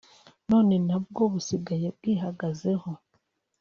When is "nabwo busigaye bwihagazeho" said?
0.87-2.89